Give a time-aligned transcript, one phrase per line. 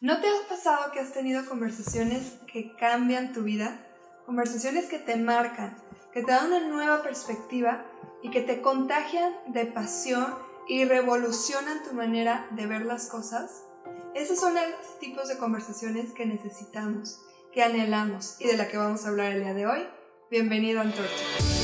[0.00, 3.86] ¿No te ha pasado que has tenido conversaciones que cambian tu vida?
[4.24, 5.76] Conversaciones que te marcan,
[6.14, 7.84] que te dan una nueva perspectiva
[8.22, 10.34] y que te contagian de pasión
[10.66, 13.62] y revolucionan tu manera de ver las cosas.
[14.14, 17.20] Esos son los tipos de conversaciones que necesitamos,
[17.52, 19.86] que anhelamos y de la que vamos a hablar el día de hoy.
[20.30, 21.59] Bienvenido a Antorcha.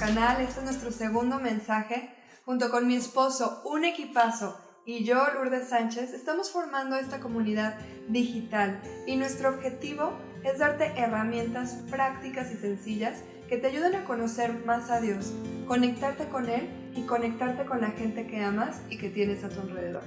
[0.00, 2.08] Este es nuestro segundo mensaje.
[2.44, 7.74] Junto con mi esposo, un equipazo y yo, Lourdes Sánchez, estamos formando esta comunidad
[8.08, 10.12] digital y nuestro objetivo
[10.44, 15.32] es darte herramientas prácticas y sencillas que te ayuden a conocer más a Dios,
[15.66, 19.60] conectarte con Él y conectarte con la gente que amas y que tienes a tu
[19.60, 20.04] alrededor.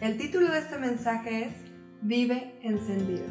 [0.00, 1.54] El título de este mensaje es
[2.00, 3.26] Vive encendido.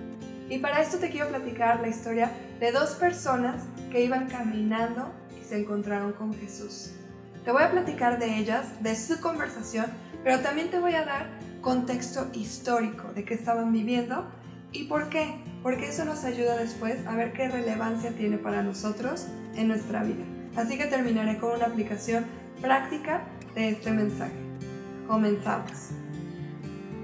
[0.49, 5.20] Y para esto te quiero platicar la historia de dos personas que iban caminando
[5.51, 6.91] se encontraron con Jesús.
[7.43, 9.85] Te voy a platicar de ellas, de su conversación,
[10.23, 11.27] pero también te voy a dar
[11.59, 14.23] contexto histórico de qué estaban viviendo
[14.71, 19.25] y por qué, porque eso nos ayuda después a ver qué relevancia tiene para nosotros
[19.57, 20.23] en nuestra vida.
[20.55, 22.23] Así que terminaré con una aplicación
[22.61, 24.31] práctica de este mensaje.
[25.05, 25.89] Comenzamos.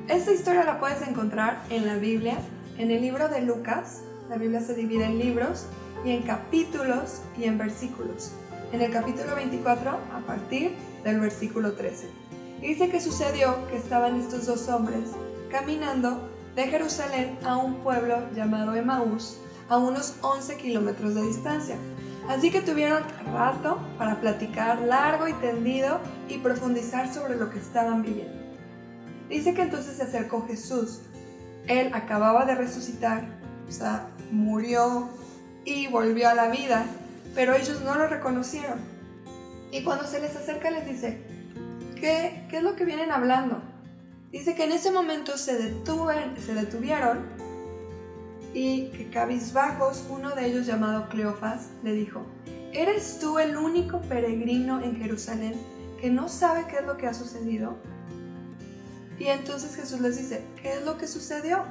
[0.08, 2.38] Esta historia la puedes encontrar en la Biblia,
[2.78, 4.04] en el libro de Lucas.
[4.30, 5.68] La Biblia se divide en libros
[6.06, 8.32] y en capítulos y en versículos.
[8.72, 12.10] En el capítulo 24 a partir del versículo 13.
[12.62, 15.10] dice que sucedió que estaban estos dos hombres
[15.50, 19.38] caminando de Jerusalén a un pueblo llamado Emaús,
[19.70, 21.76] a unos 11 kilómetros de distancia.
[22.28, 28.02] Así que tuvieron rato para platicar largo y tendido y profundizar sobre lo que estaban
[28.02, 28.36] viviendo.
[29.30, 31.02] Dice que entonces se acercó Jesús.
[31.68, 33.24] Él acababa de resucitar,
[33.68, 35.10] o sea, murió
[35.68, 36.86] y volvió a la vida,
[37.36, 38.80] pero ellos no lo reconocieron.
[39.70, 41.18] Y cuando se les acerca les dice,
[41.96, 43.62] ¿qué, qué es lo que vienen hablando?
[44.32, 47.26] Dice que en ese momento se, se detuvieron
[48.54, 52.26] y que cabizbajos, uno de ellos llamado Cleofas, le dijo,
[52.72, 55.56] ¿eres tú el único peregrino en Jerusalén
[56.00, 57.76] que no sabe qué es lo que ha sucedido?
[59.20, 61.66] Y entonces Jesús les dice, ¿qué es lo que sucedió?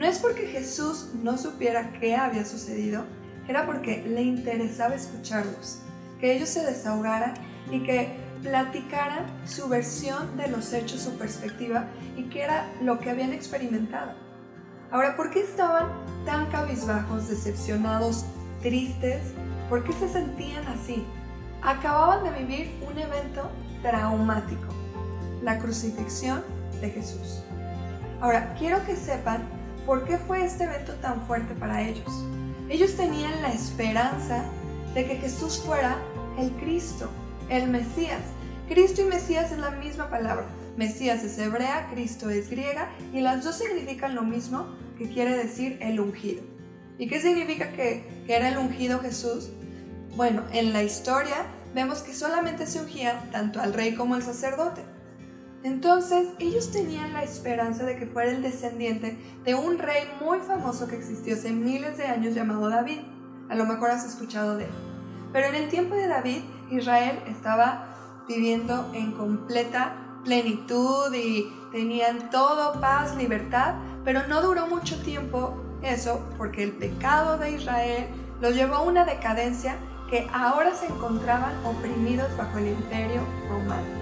[0.00, 3.04] No es porque Jesús no supiera qué había sucedido,
[3.50, 5.80] era porque le interesaba escucharlos,
[6.20, 7.34] que ellos se desahogaran
[7.68, 13.10] y que platicaran su versión de los hechos, su perspectiva y qué era lo que
[13.10, 14.12] habían experimentado.
[14.92, 15.88] Ahora, ¿por qué estaban
[16.24, 18.24] tan cabizbajos, decepcionados,
[18.62, 19.20] tristes?
[19.68, 21.04] ¿Por qué se sentían así?
[21.60, 23.50] Acababan de vivir un evento
[23.82, 24.72] traumático,
[25.42, 26.42] la crucifixión
[26.80, 27.42] de Jesús.
[28.20, 29.42] Ahora, quiero que sepan
[29.86, 32.24] por qué fue este evento tan fuerte para ellos.
[32.70, 34.44] Ellos tenían la esperanza
[34.94, 35.98] de que Jesús fuera
[36.38, 37.10] el Cristo,
[37.48, 38.20] el Mesías.
[38.68, 40.46] Cristo y Mesías es la misma palabra.
[40.76, 45.78] Mesías es hebrea, Cristo es griega y las dos significan lo mismo que quiere decir
[45.80, 46.42] el ungido.
[46.96, 49.50] ¿Y qué significa que, que era el ungido Jesús?
[50.14, 54.82] Bueno, en la historia vemos que solamente se ungía tanto al rey como al sacerdote.
[55.62, 60.88] Entonces ellos tenían la esperanza de que fuera el descendiente de un rey muy famoso
[60.88, 63.00] que existió hace miles de años llamado David.
[63.50, 64.70] A lo mejor has escuchado de él.
[65.32, 67.94] Pero en el tiempo de David, Israel estaba
[68.26, 76.20] viviendo en completa plenitud y tenían todo paz, libertad, pero no duró mucho tiempo eso
[76.36, 78.06] porque el pecado de Israel
[78.40, 79.76] los llevó a una decadencia
[80.08, 83.99] que ahora se encontraban oprimidos bajo el imperio romano.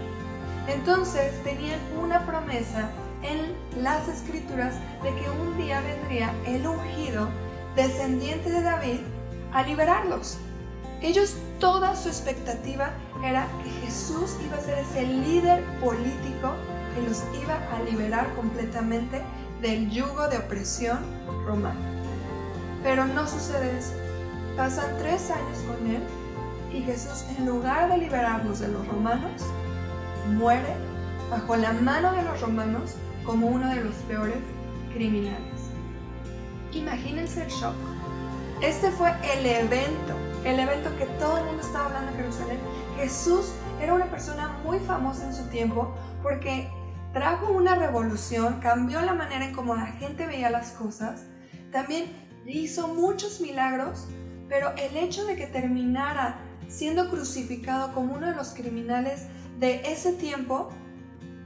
[0.69, 2.91] Entonces tenían una promesa
[3.23, 7.29] en las escrituras de que un día vendría el ungido,
[7.75, 9.01] descendiente de David,
[9.53, 10.39] a liberarlos.
[11.01, 12.91] Ellos toda su expectativa
[13.25, 16.53] era que Jesús iba a ser ese líder político
[16.95, 19.23] que los iba a liberar completamente
[19.63, 20.99] del yugo de opresión
[21.47, 21.81] romano.
[22.83, 23.95] Pero no sucede eso.
[24.57, 26.03] Pasan tres años con él
[26.73, 29.43] y Jesús, en lugar de liberarlos de los romanos,
[30.29, 30.75] muere
[31.31, 32.95] bajo la mano de los romanos
[33.25, 34.39] como uno de los peores
[34.93, 35.59] criminales.
[36.73, 37.75] Imagínense el shock.
[38.63, 40.15] Este fue el evento,
[40.45, 42.59] el evento que todo el mundo estaba hablando en Jerusalén.
[42.97, 46.69] Jesús era una persona muy famosa en su tiempo porque
[47.13, 51.25] trajo una revolución, cambió la manera en cómo la gente veía las cosas,
[51.71, 52.07] también
[52.47, 54.09] hizo muchos milagros,
[54.49, 59.27] pero el hecho de que terminara siendo crucificado como uno de los criminales
[59.59, 60.71] de ese tiempo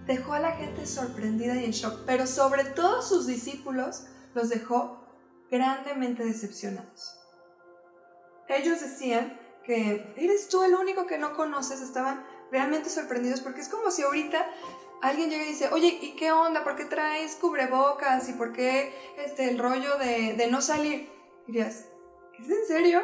[0.06, 4.04] dejó a la gente sorprendida y en shock, pero sobre todo sus discípulos
[4.34, 5.04] los dejó
[5.50, 7.18] grandemente decepcionados.
[8.48, 13.68] Ellos decían que eres tú el único que no conoces, estaban realmente sorprendidos porque es
[13.68, 14.46] como si ahorita
[15.00, 16.64] alguien llega y dice, oye, ¿y qué onda?
[16.64, 18.28] ¿Por qué traes cubrebocas?
[18.28, 21.10] ¿Y por qué este, el rollo de, no salir?
[21.46, 21.86] dirías,
[22.38, 23.02] ¿es en serio?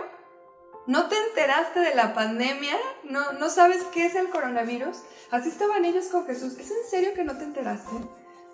[0.88, 2.74] ¿No te enteraste de la pandemia?
[3.04, 4.96] ¿No, ¿No sabes qué es el coronavirus?
[5.30, 6.54] Así estaban ellos con Jesús.
[6.54, 7.94] ¿Es en serio que no te enteraste?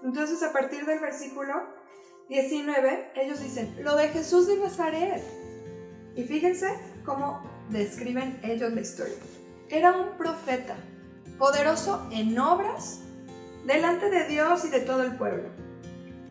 [0.02, 1.54] Entonces a partir del versículo
[2.28, 5.22] 19, ellos dicen, lo de Jesús de Nazaret.
[6.16, 6.66] Y fíjense
[7.04, 9.14] cómo describen ellos la historia.
[9.68, 10.74] Era un profeta,
[11.38, 12.98] poderoso en obras,
[13.64, 15.50] delante de Dios y de todo el pueblo.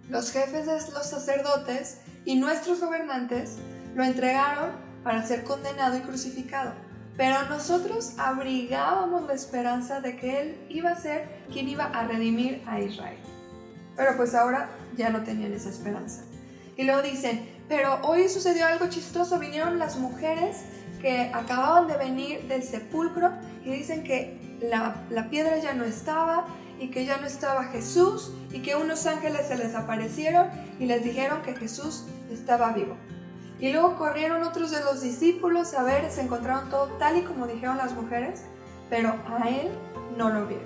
[0.09, 3.55] Los jefes los sacerdotes y nuestros gobernantes
[3.95, 6.73] lo entregaron para ser condenado y crucificado.
[7.15, 12.63] Pero nosotros abrigábamos la esperanza de que Él iba a ser quien iba a redimir
[12.65, 13.17] a Israel.
[13.95, 16.23] Pero pues ahora ya no tenían esa esperanza.
[16.75, 20.57] Y luego dicen, pero hoy sucedió algo chistoso, vinieron las mujeres
[21.01, 23.31] que acababan de venir del sepulcro
[23.63, 26.47] y dicen que la, la piedra ya no estaba
[26.79, 30.47] y que ya no estaba Jesús y que unos ángeles se les aparecieron
[30.79, 32.95] y les dijeron que Jesús estaba vivo.
[33.59, 37.47] Y luego corrieron otros de los discípulos a ver, se encontraron todo tal y como
[37.47, 38.43] dijeron las mujeres,
[38.89, 39.69] pero a él
[40.17, 40.65] no lo vieron.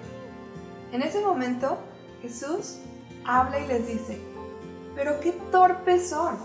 [0.92, 1.78] En ese momento
[2.22, 2.78] Jesús
[3.26, 4.20] habla y les dice,
[4.96, 6.38] pero qué torpes son.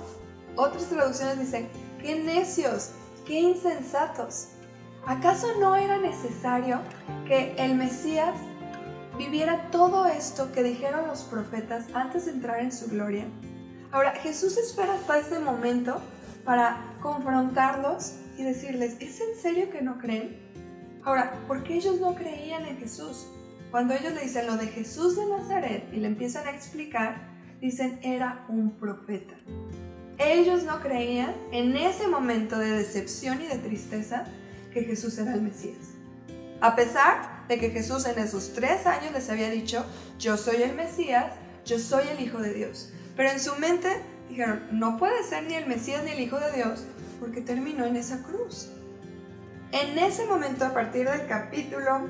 [0.57, 1.69] Otras traducciones dicen,
[2.01, 2.91] qué necios,
[3.27, 4.49] qué insensatos.
[5.07, 6.81] ¿Acaso no era necesario
[7.27, 8.35] que el Mesías
[9.17, 13.25] viviera todo esto que dijeron los profetas antes de entrar en su gloria?
[13.91, 16.01] Ahora, Jesús espera hasta ese momento
[16.45, 20.37] para confrontarlos y decirles, ¿es en serio que no creen?
[21.05, 23.27] Ahora, ¿por qué ellos no creían en Jesús?
[23.71, 27.31] Cuando ellos le dicen lo de Jesús de Nazaret y le empiezan a explicar,
[27.61, 29.35] dicen, era un profeta.
[30.19, 34.25] Ellos no creían en ese momento de decepción y de tristeza
[34.73, 35.95] que Jesús era el Mesías.
[36.61, 39.85] A pesar de que Jesús en esos tres años les había dicho,
[40.19, 41.33] yo soy el Mesías,
[41.65, 42.93] yo soy el Hijo de Dios.
[43.17, 43.89] Pero en su mente
[44.33, 46.85] dijeron, no puede ser ni el Mesías ni el Hijo de Dios
[47.21, 48.71] porque terminó en esa cruz.
[49.73, 52.09] En ese momento, a partir del capítulo,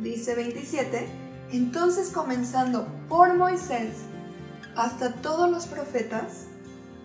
[0.00, 1.06] dice 27,
[1.52, 3.94] entonces comenzando por Moisés
[4.74, 6.46] hasta todos los profetas,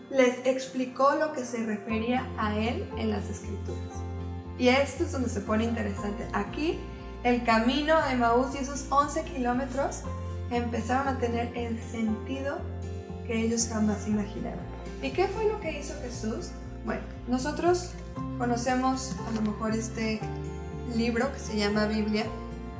[0.09, 3.93] les explicó lo que se refería a él en las escrituras.
[4.57, 6.25] Y esto es donde se pone interesante.
[6.33, 6.79] Aquí
[7.23, 10.01] el camino de Maús y esos 11 kilómetros
[10.51, 12.59] empezaron a tener el sentido
[13.25, 14.59] que ellos jamás imaginaron.
[15.01, 16.49] ¿Y qué fue lo que hizo Jesús?
[16.85, 17.91] Bueno, nosotros
[18.37, 20.19] conocemos a lo mejor este
[20.95, 22.25] libro que se llama Biblia.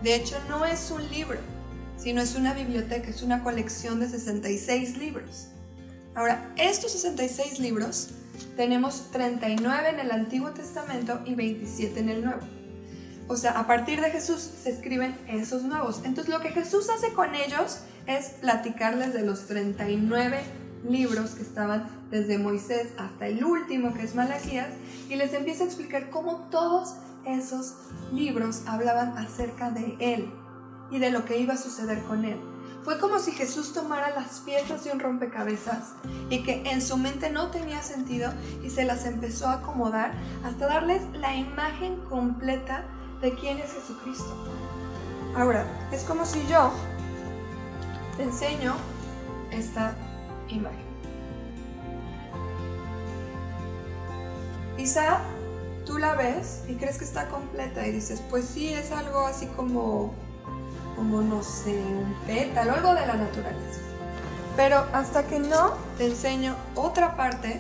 [0.01, 1.39] De hecho, no es un libro,
[1.97, 5.47] sino es una biblioteca, es una colección de 66 libros.
[6.15, 8.09] Ahora, estos 66 libros
[8.55, 12.41] tenemos 39 en el Antiguo Testamento y 27 en el Nuevo.
[13.27, 16.01] O sea, a partir de Jesús se escriben esos nuevos.
[16.03, 20.41] Entonces, lo que Jesús hace con ellos es platicarles de los 39
[20.87, 24.69] libros que estaban desde Moisés hasta el último que es Malaquías
[25.09, 26.95] y les empieza a explicar cómo todos
[27.25, 27.75] esos
[28.11, 30.31] libros hablaban acerca de él
[30.91, 32.37] y de lo que iba a suceder con él.
[32.83, 35.93] Fue como si Jesús tomara las piezas de un rompecabezas
[36.29, 40.11] y que en su mente no tenía sentido y se las empezó a acomodar
[40.43, 42.83] hasta darles la imagen completa
[43.21, 44.35] de quién es Jesucristo.
[45.33, 46.73] Ahora, es como si yo
[48.17, 48.75] te enseño
[49.51, 49.95] esta
[50.49, 50.83] imagen.
[54.77, 55.21] Quizá
[55.85, 59.47] tú la ves y crees que está completa y dices, pues sí, es algo así
[59.47, 60.13] como,
[60.95, 63.79] como no sé, un pétalo, algo de la naturaleza.
[64.55, 67.59] Pero hasta que no te enseño otra parte,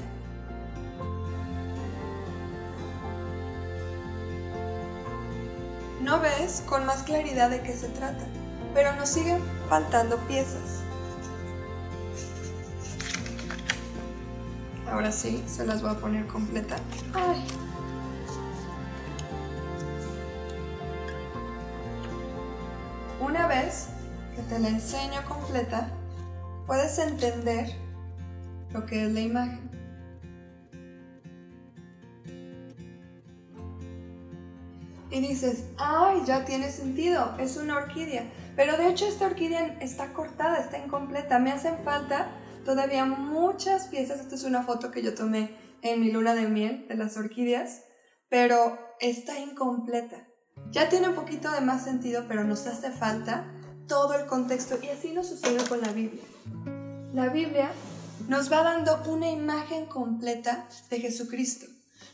[6.01, 8.25] no ves con más claridad de qué se trata
[8.73, 10.81] pero nos siguen faltando piezas.
[14.91, 16.75] Ahora sí, se las voy a poner completa.
[23.19, 23.87] Una vez
[24.35, 25.89] que te la enseño completa,
[26.67, 27.73] puedes entender
[28.71, 29.69] lo que es la imagen.
[35.13, 38.31] Y dices, ay, ya tiene sentido, es una orquídea.
[38.55, 41.37] Pero de hecho esta orquídea está cortada, está incompleta.
[41.37, 42.31] Me hacen falta
[42.65, 44.21] todavía muchas piezas.
[44.21, 47.83] Esta es una foto que yo tomé en mi luna de miel de las orquídeas,
[48.27, 50.27] pero está incompleta.
[50.71, 53.45] Ya tiene un poquito de más sentido, pero nos hace falta
[53.87, 56.23] todo el contexto y así nos sucede con la Biblia.
[57.13, 57.69] La Biblia
[58.27, 61.67] nos va dando una imagen completa de Jesucristo.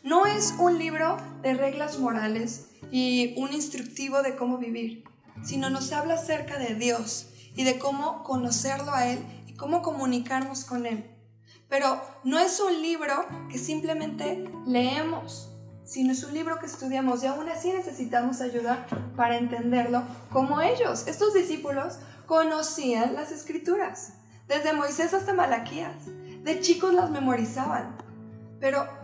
[0.03, 5.03] No es un libro de reglas morales y un instructivo de cómo vivir,
[5.43, 10.63] sino nos habla acerca de Dios y de cómo conocerlo a Él y cómo comunicarnos
[10.63, 11.05] con Él.
[11.67, 13.13] Pero no es un libro
[13.51, 15.49] que simplemente leemos,
[15.83, 18.87] sino es un libro que estudiamos y aún así necesitamos ayuda
[19.17, 24.13] para entenderlo como ellos, estos discípulos, conocían las escrituras,
[24.47, 26.05] desde Moisés hasta Malaquías.
[26.43, 27.97] De chicos las memorizaban,
[28.61, 28.98] pero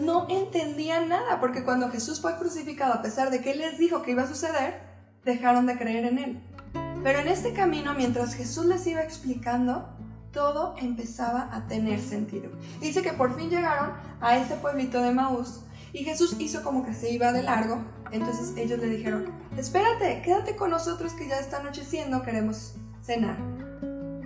[0.00, 4.12] no entendían nada, porque cuando Jesús fue crucificado, a pesar de que les dijo que
[4.12, 4.80] iba a suceder,
[5.24, 6.42] dejaron de creer en Él.
[7.02, 9.88] Pero en este camino, mientras Jesús les iba explicando,
[10.32, 12.50] todo empezaba a tener sentido.
[12.80, 15.60] Dice que por fin llegaron a ese pueblito de Maús
[15.92, 17.82] y Jesús hizo como que se iba de largo.
[18.12, 23.36] Entonces ellos le dijeron, espérate, quédate con nosotros que ya está anocheciendo, queremos cenar.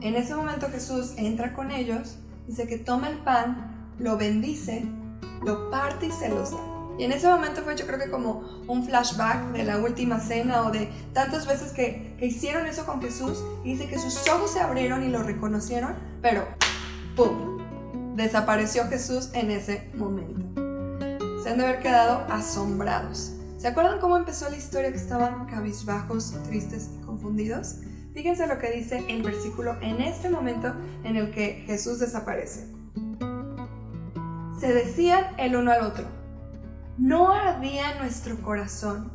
[0.02, 4.84] En ese momento Jesús entra con ellos, dice que toma el pan, lo bendice,
[5.42, 6.58] lo parte y se los da.
[6.96, 10.62] Y en ese momento fue yo creo que como un flashback de la última cena
[10.62, 14.52] o de tantas veces que, que hicieron eso con Jesús y dice que sus ojos
[14.52, 16.46] se abrieron y lo reconocieron, pero
[17.16, 17.58] ¡pum!
[18.14, 20.44] Desapareció Jesús en ese momento.
[21.42, 23.32] Se han de haber quedado asombrados.
[23.58, 27.76] ¿Se acuerdan cómo empezó la historia que estaban cabizbajos, tristes y confundidos?
[28.12, 32.68] Fíjense lo que dice el versículo en este momento en el que Jesús desaparece.
[34.58, 36.04] Se decían el uno al otro,
[36.96, 39.10] ¿no ardía nuestro corazón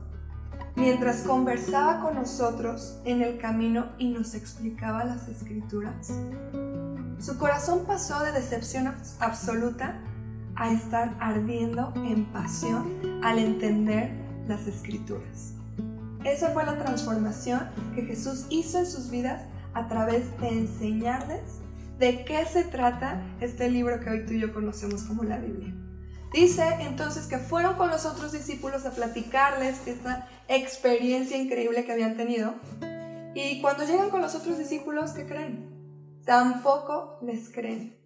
[0.75, 6.11] mientras conversaba con nosotros en el camino y nos explicaba las escrituras?
[7.19, 9.99] Su corazón pasó de decepción absoluta
[10.55, 14.11] a estar ardiendo en pasión al entender
[14.47, 15.53] las escrituras.
[16.25, 19.43] Esa fue la transformación que Jesús hizo en sus vidas
[19.73, 21.61] a través de enseñarles
[21.99, 25.75] de qué se trata este libro que hoy tú y yo conocemos como la Biblia.
[26.31, 32.15] Dice entonces que fueron con los otros discípulos a platicarles esta experiencia increíble que habían
[32.15, 32.55] tenido.
[33.35, 35.69] Y cuando llegan con los otros discípulos, ¿qué creen?
[36.25, 37.97] Tampoco les creen.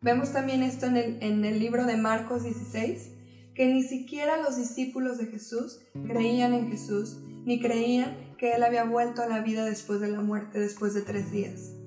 [0.00, 3.10] Vemos también esto en el, en el libro de Marcos 16,
[3.54, 8.84] que ni siquiera los discípulos de Jesús creían en Jesús, ni creían que Él había
[8.84, 11.79] vuelto a la vida después de la muerte, después de tres días.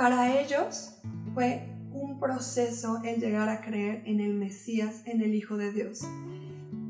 [0.00, 0.94] Para ellos
[1.34, 6.00] fue un proceso el llegar a creer en el Mesías, en el Hijo de Dios.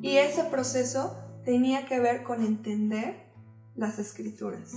[0.00, 3.16] Y ese proceso tenía que ver con entender
[3.74, 4.76] las escrituras.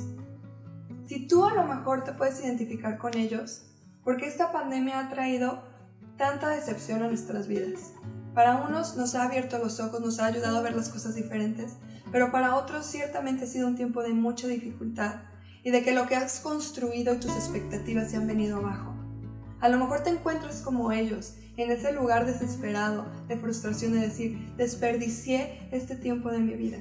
[1.06, 3.68] Si tú a lo mejor te puedes identificar con ellos,
[4.04, 5.62] porque esta pandemia ha traído
[6.18, 7.94] tanta decepción a nuestras vidas.
[8.34, 11.74] Para unos nos ha abierto los ojos, nos ha ayudado a ver las cosas diferentes,
[12.12, 15.18] pero para otros ciertamente ha sido un tiempo de mucha dificultad
[15.63, 18.93] y de que lo que has construido tus expectativas se han venido abajo.
[19.62, 24.53] A lo mejor te encuentras como ellos, en ese lugar desesperado, de frustración de decir,
[24.58, 26.79] desperdicié este tiempo de mi vida.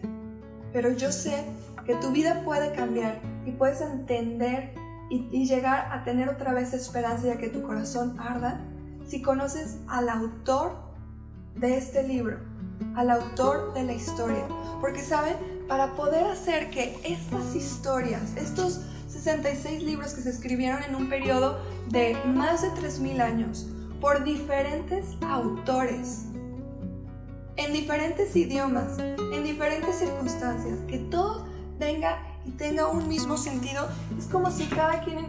[0.73, 1.45] Pero yo sé
[1.87, 4.75] que tu vida puede cambiar y puedes entender
[5.11, 8.65] y, llegar a tener otra vez esperanza y a que tu corazón arda
[9.07, 10.73] si conoces al autor
[11.55, 12.39] de este libro,
[12.97, 14.49] al autor de la historia.
[14.81, 15.37] Porque, ¿saben?
[15.69, 21.61] Para poder hacer que estas historias, estos 66 libros que se escribieron en un periodo
[21.89, 23.67] de más de 3.000 años,
[24.01, 26.25] por diferentes autores,
[27.57, 31.47] en diferentes idiomas, en diferentes circunstancias, que todo
[31.79, 33.87] venga y tenga un mismo sentido.
[34.19, 35.27] Es como si cada quien,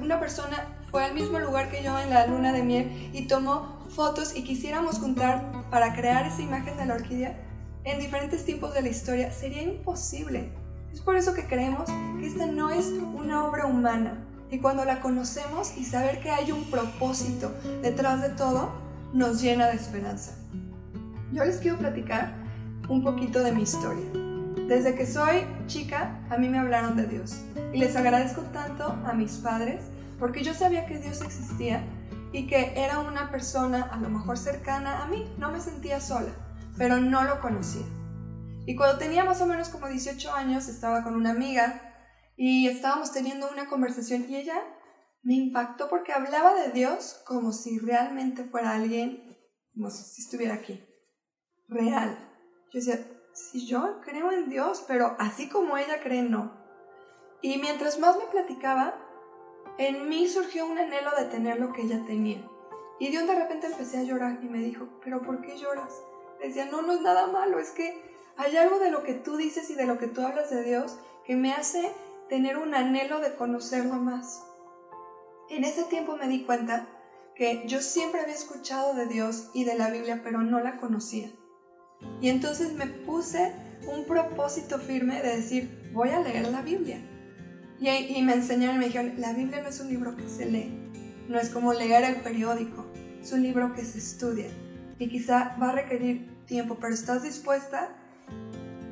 [0.00, 3.78] una persona fue al mismo lugar que yo en la luna de miel y tomó
[3.90, 7.49] fotos y quisiéramos juntar para crear esa imagen de la orquídea
[7.84, 10.50] en diferentes tiempos de la historia, sería imposible.
[10.92, 14.26] Es por eso que creemos que esta no es una obra humana.
[14.50, 18.72] Y cuando la conocemos y saber que hay un propósito detrás de todo,
[19.12, 20.32] nos llena de esperanza.
[21.32, 22.34] Yo les quiero platicar
[22.88, 24.04] un poquito de mi historia.
[24.66, 27.40] Desde que soy chica, a mí me hablaron de Dios.
[27.72, 29.82] Y les agradezco tanto a mis padres
[30.18, 31.82] porque yo sabía que Dios existía
[32.32, 35.32] y que era una persona a lo mejor cercana a mí.
[35.38, 36.30] No me sentía sola,
[36.80, 37.84] pero no lo conocía.
[38.64, 41.94] Y cuando tenía más o menos como 18 años, estaba con una amiga
[42.38, 44.58] y estábamos teniendo una conversación y ella
[45.22, 49.36] me impactó porque hablaba de Dios como si realmente fuera alguien,
[49.74, 50.82] como si estuviera aquí,
[51.68, 52.16] real.
[52.72, 56.64] Yo decía, si yo creo en Dios, pero así como ella cree, no.
[57.42, 58.94] Y mientras más me platicaba,
[59.76, 62.42] en mí surgió un anhelo de tener lo que ella tenía.
[62.98, 65.92] Y de un de repente empecé a llorar y me dijo, ¿pero por qué lloras?
[66.42, 68.02] Decía, no, no es nada malo, es que
[68.36, 70.96] hay algo de lo que tú dices y de lo que tú hablas de Dios
[71.24, 71.92] que me hace
[72.28, 74.42] tener un anhelo de conocerlo más.
[75.50, 76.86] En ese tiempo me di cuenta
[77.34, 81.30] que yo siempre había escuchado de Dios y de la Biblia, pero no la conocía.
[82.20, 83.52] Y entonces me puse
[83.86, 87.00] un propósito firme de decir, voy a leer la Biblia.
[87.80, 90.70] Y, me enseñaron me dijeron, la Biblia no es un libro que se lee,
[91.28, 92.86] no es como leer el periódico,
[93.22, 94.48] es un libro que se estudia.
[95.00, 97.88] Y quizá va a requerir tiempo, pero estás dispuesta.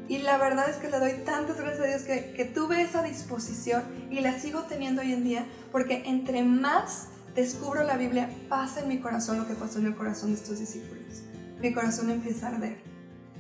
[0.09, 3.05] Y la verdad es que le doy tantas gracias a Dios que, que tuve esa
[3.05, 8.81] disposición y la sigo teniendo hoy en día, porque entre más descubro la Biblia, pasa
[8.81, 11.23] en mi corazón lo que pasó en el corazón de estos discípulos.
[11.61, 12.79] Mi corazón empieza a arder,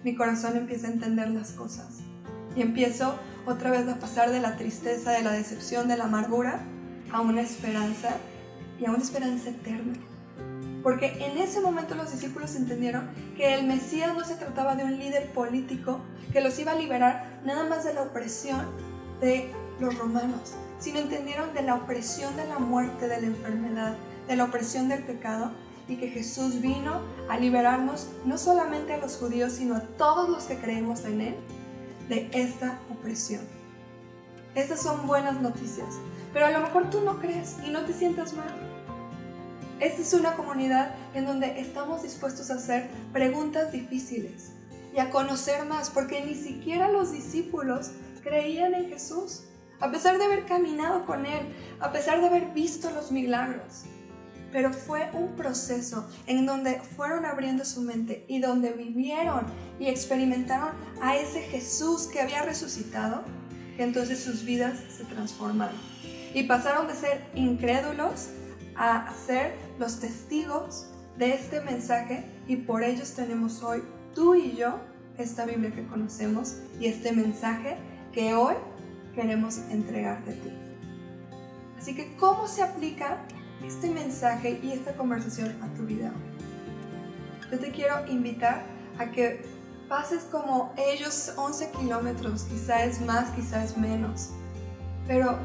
[0.04, 1.98] mi corazón empieza a entender las cosas
[2.54, 6.60] y empiezo otra vez a pasar de la tristeza, de la decepción, de la amargura
[7.10, 8.10] a una esperanza
[8.78, 9.94] y a una esperanza eterna.
[10.82, 14.96] Porque en ese momento los discípulos entendieron que el Mesías no se trataba de un
[14.98, 16.00] líder político
[16.32, 18.66] que los iba a liberar nada más de la opresión
[19.20, 24.36] de los romanos, sino entendieron de la opresión de la muerte, de la enfermedad, de
[24.36, 25.52] la opresión del pecado
[25.88, 30.44] y que Jesús vino a liberarnos no solamente a los judíos, sino a todos los
[30.44, 31.36] que creemos en Él
[32.08, 33.40] de esta opresión.
[34.54, 35.88] Estas son buenas noticias,
[36.32, 38.67] pero a lo mejor tú no crees y no te sientas mal.
[39.80, 44.50] Esta es una comunidad en donde estamos dispuestos a hacer preguntas difíciles
[44.92, 47.92] y a conocer más, porque ni siquiera los discípulos
[48.24, 49.44] creían en Jesús,
[49.78, 53.84] a pesar de haber caminado con Él, a pesar de haber visto los milagros.
[54.50, 59.46] Pero fue un proceso en donde fueron abriendo su mente y donde vivieron
[59.78, 60.70] y experimentaron
[61.00, 63.22] a ese Jesús que había resucitado,
[63.76, 65.76] que entonces sus vidas se transformaron.
[66.34, 68.30] Y pasaron de ser incrédulos
[68.78, 70.86] a ser los testigos
[71.18, 73.82] de este mensaje y por ellos tenemos hoy,
[74.14, 74.78] tú y yo,
[75.18, 77.76] esta Biblia que conocemos y este mensaje
[78.12, 78.54] que hoy
[79.14, 80.52] queremos entregarte a ti.
[81.76, 83.18] Así que, ¿cómo se aplica
[83.64, 86.12] este mensaje y esta conversación a tu vida?
[87.50, 88.62] Yo te quiero invitar
[88.98, 89.42] a que
[89.88, 94.30] pases como ellos 11 kilómetros, quizá es más, quizá es menos,
[95.08, 95.38] pero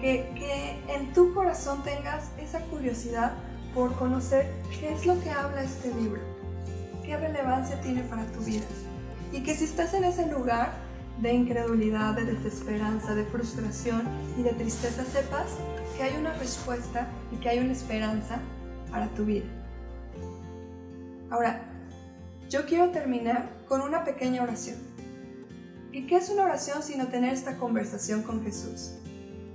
[0.00, 3.32] que, en tu corazón tengas esa curiosidad
[3.74, 6.20] por conocer qué es lo que habla este libro,
[7.04, 8.64] qué relevancia tiene para tu vida.
[9.32, 10.72] Y que si estás en ese lugar
[11.20, 14.02] de incredulidad, de desesperanza, de frustración
[14.38, 15.46] y de tristeza, sepas
[15.96, 18.38] que hay una respuesta y que hay una esperanza
[18.90, 19.46] para tu vida.
[21.30, 21.60] Ahora,
[22.48, 24.76] yo quiero terminar con una pequeña oración.
[25.92, 28.92] ¿Y qué es una oración sino tener esta conversación con Jesús?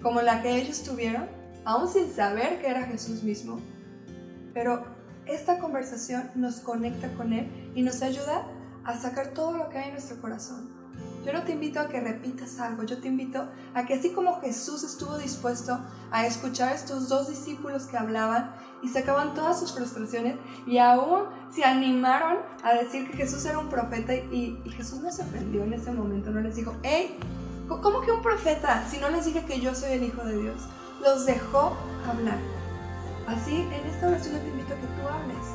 [0.03, 1.27] Como la que ellos tuvieron,
[1.65, 3.59] aún sin saber que era Jesús mismo.
[4.53, 4.85] Pero
[5.25, 8.45] esta conversación nos conecta con Él y nos ayuda
[8.83, 10.83] a sacar todo lo que hay en nuestro corazón
[11.25, 14.41] yo no te invito a que repitas algo, yo te invito a que así como
[14.41, 15.79] Jesús estuvo dispuesto
[16.11, 20.35] a escuchar a estos dos discípulos que hablaban y sacaban todas sus frustraciones
[20.67, 25.21] y aún se animaron a decir que Jesús era un profeta y, Jesús no se
[25.21, 27.17] ofendió en ese momento, no les dijo, hey,
[27.67, 28.85] ¿cómo que un profeta?
[28.89, 30.61] Si no les dije que yo soy el Hijo de Dios,
[31.01, 31.75] los dejó
[32.07, 32.37] hablar.
[33.27, 35.47] Así, en esta oración yo te invito a que tú hables,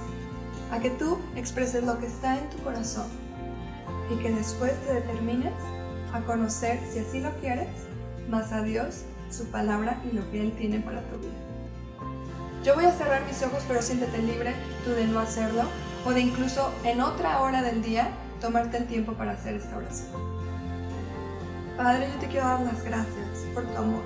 [0.73, 3.07] a que tú expreses lo que está en tu corazón
[4.11, 5.53] y que después te determines
[6.13, 7.69] a conocer, si así lo quieres,
[8.29, 11.33] más a Dios, su palabra y lo que Él tiene para tu vida.
[12.65, 15.63] Yo voy a cerrar mis ojos, pero siéntete libre tú de no hacerlo
[16.07, 20.38] o de incluso en otra hora del día tomarte el tiempo para hacer esta oración.
[21.79, 24.03] Padre, yo te quiero dar las gracias por tu amor,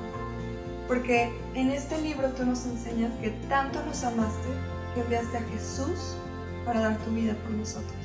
[0.86, 4.48] porque en este libro tú nos enseñas que tanto nos amaste
[4.94, 6.16] que enviaste a Jesús
[6.66, 7.96] para dar tu vida por nosotros.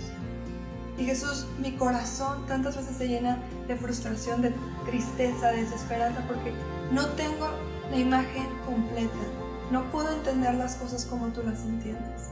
[0.97, 4.53] Y Jesús, mi corazón tantas veces se llena de frustración, de
[4.85, 6.53] tristeza, de desesperanza, porque
[6.93, 7.49] no tengo
[7.91, 9.11] la imagen completa.
[9.69, 12.29] No puedo entender las cosas como tú las entiendes.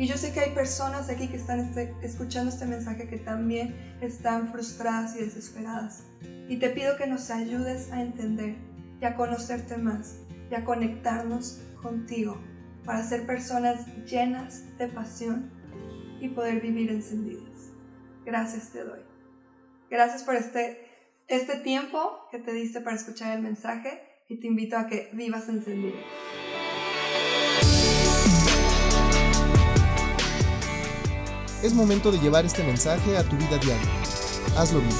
[0.00, 3.76] Y yo sé que hay personas aquí que están este, escuchando este mensaje que también
[4.00, 6.04] están frustradas y desesperadas.
[6.48, 8.56] Y te pido que nos ayudes a entender
[9.00, 10.16] y a conocerte más
[10.50, 12.40] y a conectarnos contigo
[12.84, 15.52] para ser personas llenas de pasión
[16.18, 17.50] y poder vivir encendidas
[18.30, 19.00] gracias te doy.
[19.90, 20.78] Gracias por este,
[21.28, 25.48] este tiempo que te diste para escuchar el mensaje y te invito a que vivas
[25.48, 25.96] encendido.
[31.62, 33.90] Es momento de llevar este mensaje a tu vida diaria.
[34.56, 34.94] Hazlo bien.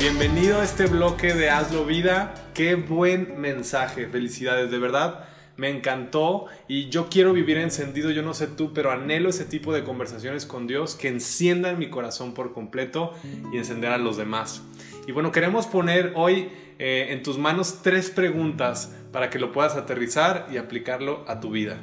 [0.00, 2.34] Bienvenido a este bloque de Hazlo Vida.
[2.54, 4.08] Qué buen mensaje.
[4.08, 5.28] Felicidades, de verdad.
[5.56, 9.74] me encantó y yo quiero vivir encendido, yo no sé tú, pero anhelo ese tipo
[9.74, 13.12] de conversaciones con Dios que enciendan mi corazón por completo
[13.52, 14.62] y encender a los demás.
[15.06, 19.76] Y bueno, queremos poner hoy eh, en tus manos tres preguntas para que lo puedas
[19.76, 21.78] aterrizar y aplicarlo a tu vida.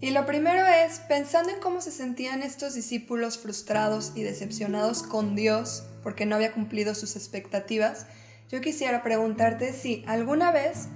[0.00, 5.34] Y lo primero es, pensando en cómo se sentían estos discípulos frustrados y decepcionados con
[5.34, 8.06] Dios porque no había cumplido sus expectativas,
[8.50, 10.88] yo quisiera preguntarte si alguna vez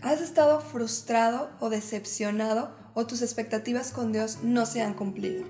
[0.00, 5.44] has estado frustrado o decepcionado o tus expectativas con Dios no se han cumplido.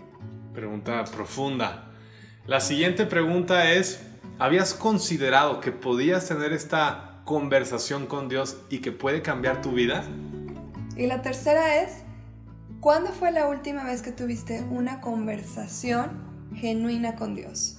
[0.53, 1.89] Pregunta profunda.
[2.47, 4.01] La siguiente pregunta es,
[4.43, 10.03] ¿habías considerado que podías tener esta conversación con Dios y que puede cambiar tu vida?
[10.97, 12.03] Y la tercera es,
[12.81, 17.79] ¿cuándo fue la última vez que tuviste una conversación genuina con Dios?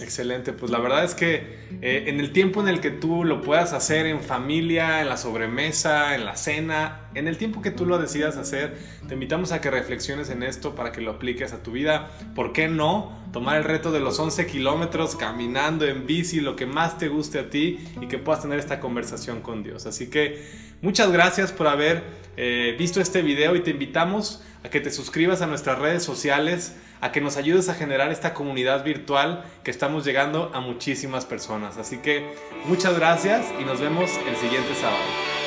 [0.00, 3.42] Excelente, pues la verdad es que eh, en el tiempo en el que tú lo
[3.42, 7.86] puedas hacer en familia, en la sobremesa, en la cena, en el tiempo que tú
[7.86, 11.62] lo decidas hacer, te invitamos a que reflexiones en esto para que lo apliques a
[11.62, 12.10] tu vida.
[12.34, 16.66] ¿Por qué no tomar el reto de los 11 kilómetros caminando en bici, lo que
[16.66, 19.86] más te guste a ti y que puedas tener esta conversación con Dios?
[19.86, 20.44] Así que
[20.82, 22.04] muchas gracias por haber
[22.36, 26.76] eh, visto este video y te invitamos a que te suscribas a nuestras redes sociales
[27.00, 31.76] a que nos ayudes a generar esta comunidad virtual que estamos llegando a muchísimas personas.
[31.78, 35.37] Así que muchas gracias y nos vemos el siguiente sábado.